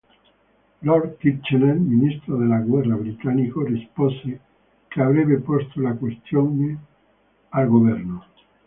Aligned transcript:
Lord 0.81 1.19
Kitchener, 1.19 1.75
ministro 1.75 2.35
della 2.37 2.57
guerra 2.57 2.95
britannico, 2.95 3.63
rispose 3.63 4.39
che 4.87 4.99
avrebbe 4.99 5.37
posto 5.41 5.79
la 5.79 5.93
questione 5.93 6.83
al 7.49 7.67
governo. 7.67 8.25